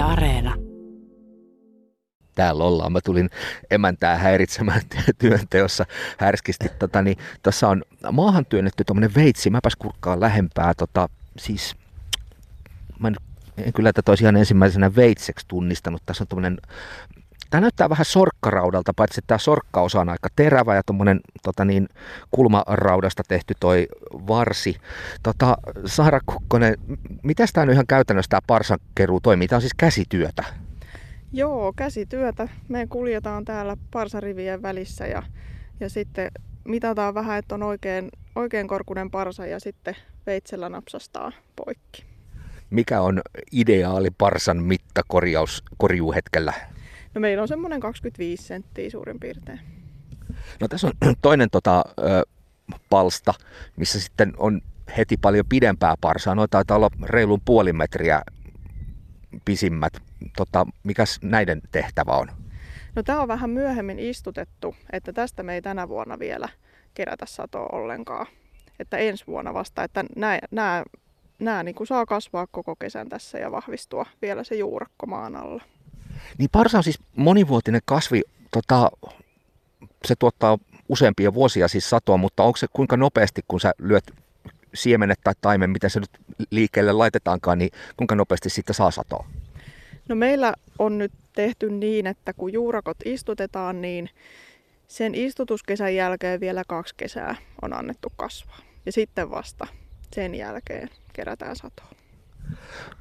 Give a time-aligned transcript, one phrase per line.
[0.00, 0.54] Areena.
[2.34, 2.92] Täällä ollaan.
[2.92, 3.30] Mä tulin
[3.70, 4.80] emäntää häiritsemään
[5.18, 5.86] työnteossa
[6.18, 6.68] härskisti.
[6.78, 7.82] Tota, niin, tässä on
[8.12, 9.50] maahan työnnetty tuommoinen veitsi.
[9.50, 10.74] Mäpäs kurkkaan lähempää.
[10.74, 11.08] Tota,
[11.38, 11.76] siis,
[12.98, 13.16] mä en,
[13.58, 16.02] en kyllä tätä olisi ihan ensimmäisenä veitseksi tunnistanut.
[16.06, 16.58] Tässä on tuommoinen
[17.50, 21.88] Tämä näyttää vähän sorkkaraudalta, paitsi että tämä sorkkaosa on aika terävä ja tuommoinen tota niin,
[22.30, 24.76] kulmaraudasta tehty toi varsi.
[25.22, 26.74] Tota, Saara Kukkonen,
[27.22, 29.48] miten tämä nyt ihan käytännössä tämä parsankeruu toimii?
[29.48, 30.44] Tämä on siis käsityötä.
[31.32, 32.48] Joo, käsityötä.
[32.68, 35.22] Me kuljetaan täällä parsarivien välissä ja,
[35.80, 36.30] ja sitten
[36.64, 39.96] mitataan vähän, että on oikein, oikein korkunen parsa ja sitten
[40.26, 42.04] veitsellä napsastaa poikki.
[42.70, 43.20] Mikä on
[43.52, 46.52] ideaali parsan mitta korjaus, korjuuhetkellä?
[47.14, 49.60] No meillä on semmoinen 25 senttiä suurin piirtein.
[50.60, 50.92] No tässä on
[51.22, 52.22] toinen tota, ö,
[52.90, 53.34] palsta,
[53.76, 54.60] missä sitten on
[54.96, 56.34] heti paljon pidempää parsaa.
[56.34, 58.22] Noita taitaa olla reilun puoli metriä
[59.44, 59.92] pisimmät.
[60.36, 62.28] Tota, mikäs näiden tehtävä on?
[62.94, 66.48] No tämä on vähän myöhemmin istutettu, että tästä me ei tänä vuonna vielä
[66.94, 68.26] kerätä satoa ollenkaan.
[68.78, 70.04] Että ensi vuonna vasta, että
[71.40, 75.62] nämä, niin saa kasvaa koko kesän tässä ja vahvistua vielä se juurakko maan alla.
[76.38, 78.90] Niin parsa on siis monivuotinen kasvi, tota,
[80.04, 84.04] se tuottaa useampia vuosia siis satoa, mutta onko se kuinka nopeasti, kun sä lyöt
[84.74, 86.10] siemenet tai taimen, miten se nyt
[86.50, 89.26] liikkeelle laitetaankaan, niin kuinka nopeasti sitten saa satoa?
[90.08, 94.10] No meillä on nyt tehty niin, että kun juurakot istutetaan, niin
[94.88, 98.58] sen istutuskesän jälkeen vielä kaksi kesää on annettu kasvaa.
[98.86, 99.66] Ja sitten vasta
[100.14, 101.99] sen jälkeen kerätään satoa.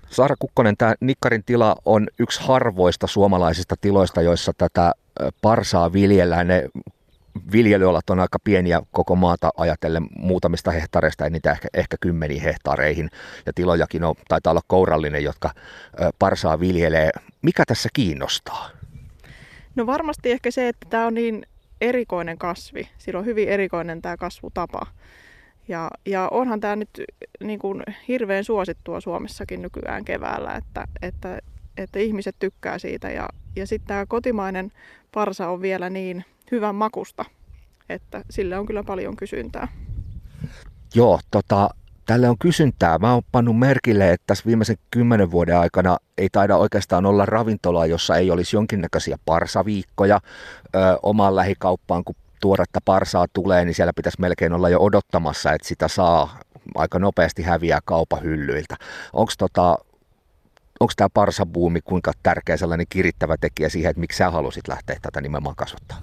[0.10, 4.92] Saara Kukkonen, tämä Nikkarin tila on yksi harvoista suomalaisista tiloista, joissa tätä
[5.42, 6.48] parsaa viljellään.
[6.48, 6.70] Ne
[7.52, 13.10] viljelyalat on aika pieniä koko maata ajatellen muutamista hehtaareista, ei niitä ehkä, ehkä kymmeniin hehtaareihin.
[13.46, 15.50] Ja tilojakin on, taitaa olla kourallinen, jotka
[16.20, 17.10] parsaa viljelee.
[17.42, 18.70] Mikä tässä kiinnostaa?
[19.76, 21.46] No varmasti ehkä se, että tämä on niin
[21.82, 22.90] erikoinen kasvi.
[22.98, 24.82] Sillä on hyvin erikoinen tämä kasvutapa.
[25.70, 26.90] Ja, ja onhan tämä nyt
[27.44, 31.40] niin kuin hirveän suosittua Suomessakin nykyään keväällä, että, että,
[31.78, 33.10] että ihmiset tykkää siitä.
[33.10, 34.72] Ja, ja sitten tämä kotimainen
[35.14, 37.26] parsa on vielä niin hyvän makusta,
[37.90, 39.68] että sille on kyllä paljon kysyntää.
[40.96, 41.70] Joo, tota,
[42.06, 42.98] tälle on kysyntää.
[42.98, 47.86] Mä oon pannut merkille, että tässä viimeisen kymmenen vuoden aikana ei taida oikeastaan olla ravintolaa,
[47.86, 50.20] jossa ei olisi jonkinnäköisiä parsaviikkoja
[50.76, 55.68] ö, omaan lähikauppaan, kun tuoretta parsaa tulee, niin siellä pitäisi melkein olla jo odottamassa, että
[55.68, 56.40] sitä saa
[56.76, 58.76] aika nopeasti häviää kaupan hyllyiltä.
[59.14, 59.78] Onko tota,
[60.80, 65.22] onko tämä parsabuumi kuinka tärkeä sellainen kirittävä tekijä siihen, että miksi sä halusit lähteä tätä
[65.22, 66.02] nimenomaan kasvattaa?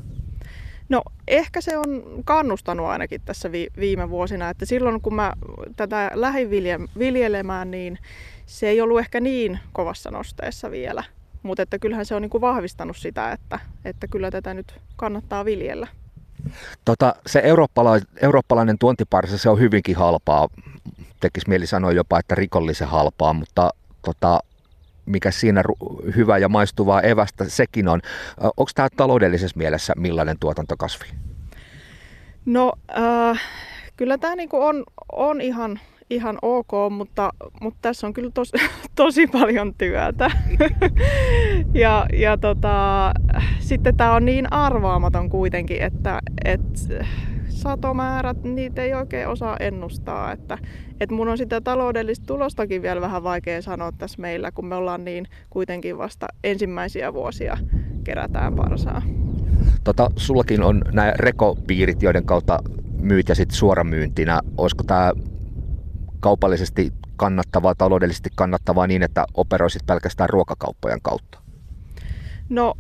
[0.89, 5.33] No ehkä se on kannustanut ainakin tässä vi- viime vuosina, että silloin kun mä
[5.77, 6.51] tätä lähdin
[6.99, 7.99] viljelemään, niin
[8.47, 11.05] se ei ollut ehkä niin kovassa nosteessa vielä.
[11.43, 15.87] Mutta että kyllähän se on niinku vahvistanut sitä, että, että kyllä tätä nyt kannattaa viljellä.
[16.85, 20.49] Tota, se eurooppalainen, eurooppalainen tuontiparsa, se on hyvinkin halpaa.
[21.21, 23.71] Tekisi mieli sanoa jopa, että rikollisen halpaa, mutta
[24.05, 24.41] tota,
[25.07, 25.63] mikä siinä
[26.17, 28.01] hyvä ja maistuvaa evästä sekin on.
[28.41, 31.07] Onko tämä taloudellisessa mielessä millainen tuotantokasvi?
[32.47, 33.43] No äh,
[33.97, 35.81] kyllä tämä niinku on, on ihan,
[36.11, 37.31] ihan ok, mutta,
[37.61, 38.53] mutta tässä on kyllä tos,
[38.95, 40.31] tosi paljon työtä.
[41.75, 43.13] ja ja tota,
[43.59, 46.61] sitten tämä on niin arvaamaton kuitenkin, että et,
[47.49, 50.33] satomäärät, niitä ei oikein osaa ennustaa.
[50.33, 50.59] Että,
[51.01, 55.05] et mun on sitä taloudellista tulostakin vielä vähän vaikea sanoa tässä meillä, kun me ollaan
[55.05, 57.59] niin kuitenkin vasta ensimmäisiä vuosia
[58.05, 59.03] kerätään parsaa.
[59.85, 62.59] Tota, sullakin on nämä rekopiirit, joiden kautta
[63.01, 64.41] myyt ja sitten suoramyyntinä.
[64.59, 65.13] Olisiko tämä
[66.21, 71.46] kaupallisesti kannattavaa, taloudellisesti kannattavaa niin, että operoisit pelkästään ruokakauppojen kautta?
[72.49, 72.75] No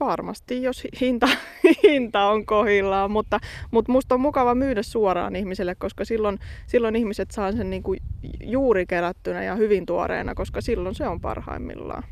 [0.00, 1.28] varmasti, jos hinta,
[1.82, 3.40] hinta on kohillaan, mutta,
[3.70, 8.00] mutta musta on mukava myydä suoraan ihmiselle, koska silloin, silloin ihmiset saa sen niin kuin
[8.40, 12.02] juuri kerättynä ja hyvin tuoreena, koska silloin se on parhaimmillaan.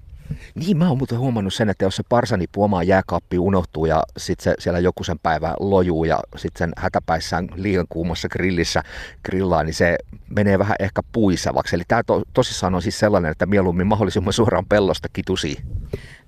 [0.54, 4.44] Niin, mä oon muuten huomannut sen, että jos se parsanipu omaan jääkaappi unohtuu ja sitten
[4.44, 8.82] se siellä joku sen päivä lojuu ja sitten sen hätäpäissään liian kuumassa grillissä
[9.24, 9.98] grillaa, niin se
[10.28, 11.76] menee vähän ehkä puisavaksi.
[11.76, 15.58] Eli tämä to, tosissaan on siis sellainen, että mieluummin mahdollisimman suoraan pellosta kitusi.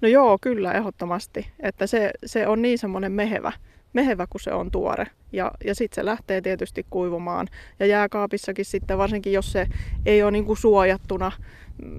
[0.00, 1.50] No joo, kyllä, ehdottomasti.
[1.60, 3.52] Että se, se on niin semmoinen mehevä,
[3.92, 5.06] mehevä, kun se on tuore.
[5.32, 7.48] Ja, ja sitten se lähtee tietysti kuivumaan.
[7.78, 9.66] Ja jääkaapissakin sitten, varsinkin jos se
[10.06, 11.32] ei ole niin kuin suojattuna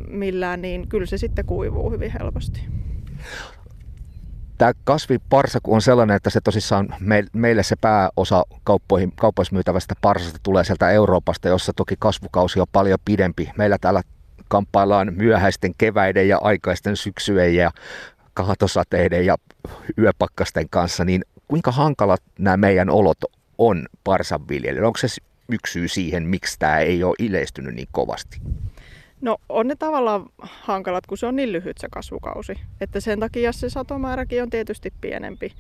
[0.08, 2.62] millään, niin kyllä se sitten kuivuu hyvin helposti.
[4.58, 6.96] Tämä kasviparsa on sellainen, että se tosissaan
[7.34, 13.00] meille se pääosa kauppoihin, kauppoissa myytävästä parsasta tulee sieltä Euroopasta, jossa toki kasvukausi on paljon
[13.06, 13.52] pidempi.
[13.58, 14.02] Meillä täällä
[14.48, 17.72] kamppaillaan myöhäisten keväiden ja aikaisten syksyjen ja
[18.34, 19.36] kaatosateiden ja
[19.98, 23.18] yöpakkasten kanssa, niin kuinka hankalat nämä meidän olot
[23.58, 24.88] on parsanviljelijöille?
[24.88, 25.08] Onko se
[25.50, 28.42] yksi syy siihen, miksi tämä ei ole yleistynyt niin kovasti?
[29.22, 32.54] No on ne tavallaan hankalat, kun se on niin lyhyt se kasvukausi.
[32.82, 35.52] Että sen takia se satomääräkin on tietysti pienempi.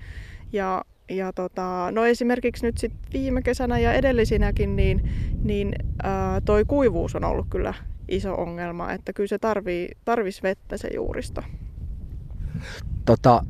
[0.54, 5.10] Ja, ja tota, no esimerkiksi nyt sit viime kesänä ja edellisinäkin, niin,
[5.44, 7.74] niin ää, toi kuivuus on ollut kyllä
[8.08, 8.92] iso ongelma.
[8.92, 11.42] Että kyllä se tarvii, tarvis vettä se juuristo.
[13.06, 13.44] Tota,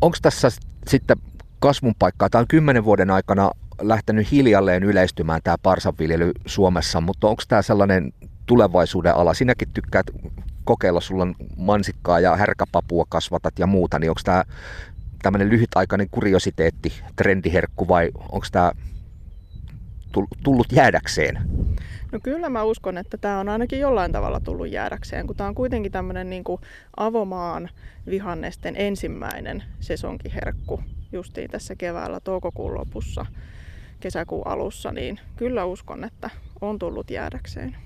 [0.00, 0.48] Onko tässä
[0.88, 1.16] sitten
[1.58, 2.30] kasvun paikkaa?
[2.30, 3.50] Tämä on kymmenen vuoden aikana
[3.80, 8.12] lähtenyt hiljalleen yleistymään tämä parsanviljely Suomessa, mutta onko tämä sellainen
[8.46, 9.34] tulevaisuuden ala?
[9.34, 10.06] Sinäkin tykkäät
[10.64, 14.44] kokeilla, sulla on mansikkaa ja härkäpapua kasvatat ja muuta, niin onko tämä
[15.22, 18.72] tämmöinen lyhytaikainen kuriositeetti, trendiherkku vai onko tämä
[20.42, 21.38] tullut jäädäkseen?
[22.12, 25.54] No kyllä mä uskon, että tämä on ainakin jollain tavalla tullut jäädäkseen, kun tämä on
[25.54, 26.44] kuitenkin tämmöinen niin
[26.96, 27.70] avomaan
[28.06, 30.80] vihannesten ensimmäinen sesonkiherkku
[31.12, 33.26] justiin tässä keväällä toukokuun lopussa,
[34.00, 36.30] kesäkuun alussa, niin kyllä uskon, että
[36.60, 37.76] on tullut jäädäkseen.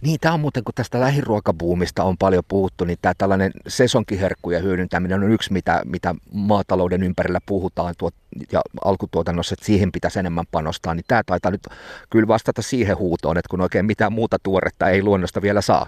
[0.00, 5.22] Niin, tämä on muuten, kun tästä lähiruokabuumista on paljon puhuttu, niin tämä tällainen sesonkiherkkujen hyödyntäminen
[5.22, 8.14] on yksi, mitä, mitä maatalouden ympärillä puhutaan tuot,
[8.52, 11.66] ja alkutuotannossa, että siihen pitäisi enemmän panostaa, niin tämä taitaa nyt
[12.10, 15.86] kyllä vastata siihen huutoon, että kun oikein mitään muuta tuoretta ei luonnosta vielä saa.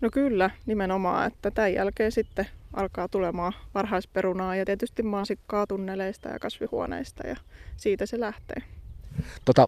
[0.00, 6.38] No kyllä, nimenomaan, että tämän jälkeen sitten alkaa tulemaan varhaisperunaa ja tietysti maasikkaa tunneleista ja
[6.38, 7.36] kasvihuoneista ja
[7.76, 8.62] siitä se lähtee.
[9.44, 9.66] Tota,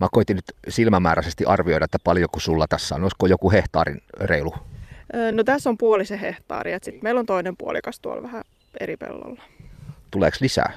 [0.00, 3.02] Mä koitin nyt silmämääräisesti arvioida, että paljonko sulla tässä on.
[3.02, 4.54] Olisiko joku hehtaarin reilu?
[5.32, 6.78] No tässä on puolisen hehtaaria.
[6.82, 8.44] Sitten meillä on toinen puolikas tuolla vähän
[8.80, 9.42] eri pellolla.
[10.10, 10.72] Tuleeko lisää?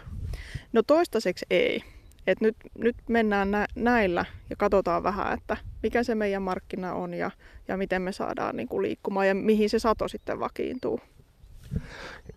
[0.73, 1.83] No toistaiseksi ei.
[2.27, 7.13] Et nyt, nyt mennään nä- näillä ja katsotaan vähän, että mikä se meidän markkina on
[7.13, 7.31] ja,
[7.67, 10.99] ja miten me saadaan niin kuin liikkumaan ja mihin se sato sitten vakiintuu.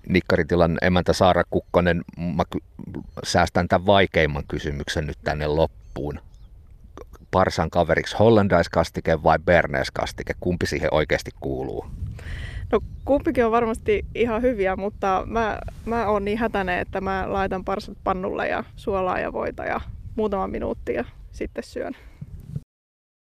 [0.08, 2.42] Nikkaritilan emäntä Saara Kukkonen, mä
[3.24, 6.20] säästän tämän vaikeimman kysymyksen nyt tänne loppuun
[7.34, 10.34] parsan kaveriksi hollandaiskastike vai berneskastike?
[10.40, 11.86] Kumpi siihen oikeasti kuuluu?
[12.72, 17.64] No kumpikin on varmasti ihan hyviä, mutta mä, mä oon niin hätäinen, että mä laitan
[17.64, 19.80] parsat pannulle ja suolaa ja voita ja
[20.16, 21.92] muutama minuutti ja sitten syön.